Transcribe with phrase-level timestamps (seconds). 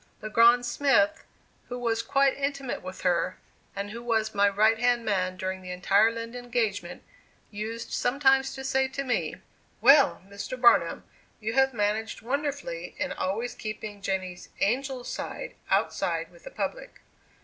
[0.23, 1.25] Le Grand Smith,
[1.69, 3.37] who was quite intimate with her,
[3.75, 7.03] and who was my right hand man during the entire Lind engagement,
[7.51, 9.35] used sometimes to say to me:
[9.79, 10.59] "Well, Mr.
[10.59, 11.03] Barnum,
[11.39, 17.01] you have managed wonderfully in always keeping Jenny's 'angel' side outside with the public."